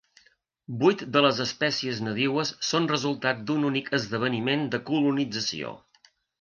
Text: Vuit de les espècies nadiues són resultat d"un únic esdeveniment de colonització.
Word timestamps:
Vuit 0.83 1.03
de 1.17 1.21
les 1.25 1.41
espècies 1.45 1.99
nadiues 2.07 2.53
són 2.71 2.89
resultat 2.93 3.45
d"un 3.53 3.69
únic 3.71 3.95
esdeveniment 4.01 4.67
de 4.77 4.83
colonització. 4.91 5.79